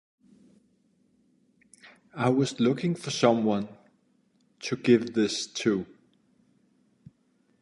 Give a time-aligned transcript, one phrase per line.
[2.15, 3.69] I was looking for some one
[4.61, 5.85] to give this to.